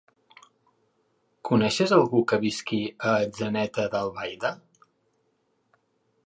Coneixes 1.49 1.93
algú 1.97 2.21
que 2.31 2.39
visqui 2.45 2.79
a 3.11 3.13
Atzeneta 3.27 3.87
d'Albaida? 3.97 4.53